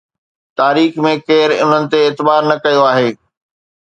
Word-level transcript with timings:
تاريخ 0.61 0.95
۾ 1.07 1.11
ڪير 1.27 1.49
انهن 1.57 1.83
تي 1.91 1.99
اعتبار 2.07 2.41
نه 2.51 2.55
ڪيو 2.65 2.81
آهي؟ 2.93 3.09